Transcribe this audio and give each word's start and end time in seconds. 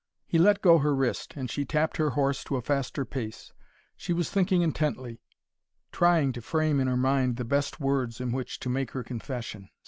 He 0.25 0.39
let 0.39 0.63
go 0.63 0.79
her 0.79 0.95
wrist, 0.95 1.35
and 1.35 1.47
she 1.51 1.63
tapped 1.63 1.97
her 1.97 2.09
horse 2.17 2.43
to 2.45 2.55
a 2.55 2.61
faster 2.63 3.05
pace. 3.05 3.53
She 3.95 4.13
was 4.13 4.31
thinking 4.31 4.63
intently, 4.63 5.21
trying 5.91 6.31
to 6.33 6.41
frame 6.41 6.79
in 6.79 6.87
her 6.87 6.97
mind 6.97 7.35
the 7.35 7.45
best 7.45 7.79
words 7.79 8.19
in 8.19 8.31
which 8.31 8.59
to 8.61 8.67
make 8.69 8.93
her 8.93 9.03
confession. 9.03 9.69